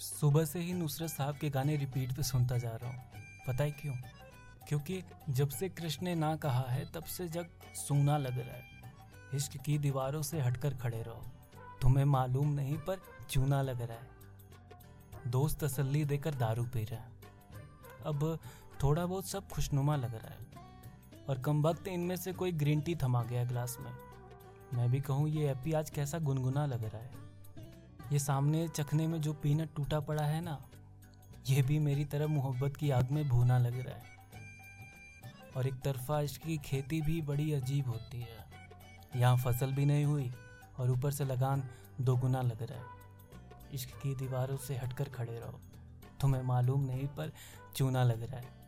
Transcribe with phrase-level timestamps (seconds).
[0.00, 3.04] सुबह से ही नुसरत साहब के गाने रिपीट पे सुनता जा रहा हूँ।
[3.46, 3.94] पता है क्यों?
[4.68, 8.62] क्योंकि जब से कृष्ण ने ना कहा है, तब से जग सूना लग रहा है।
[9.34, 11.26] इश्क की दीवारों से हटकर खड़े रहो।
[11.82, 13.00] तुम्हें मालूम नहीं, पर
[13.30, 14.10] चूना लग रहा है।
[15.26, 17.10] दोस्त तसल्ली देकर दारू पी रहा है।
[18.06, 18.38] अब
[18.82, 20.38] थोड़ा बहुत सब खुशनुमा लग रहा है।
[21.28, 23.92] और कम वक्त इनमें से कोई ग्रीन टी थमा गया ग्लास में।
[24.74, 27.29] मैं भी कहूँ, ये एपी आज कैसा गुनगुना लग रहा है।
[28.12, 30.58] ये सामने चखने में जो पीनट टूटा पड़ा है ना
[31.48, 34.02] ये भी मेरी तरह मोहब्बत की आग में भूना लग रहा है।
[35.56, 38.46] और एक तरफा इश्क की खेती भी बड़ी अजीब होती है।
[39.16, 40.32] यहाँ फ़सल भी नहीं हुई
[40.78, 41.62] और ऊपर से लगान
[42.00, 45.60] दोगुना लग रहा है। इश्क की दीवारों से हटकर खड़े रहो।
[46.20, 47.32] तुम्हें मालूम नहीं पर
[47.76, 48.59] चूना लग रहा है।